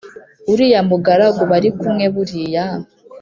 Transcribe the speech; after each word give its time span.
uriya 0.51 0.81
mugaragu 0.89 1.41
barikumwe 1.51 2.05
buriya 2.13 2.65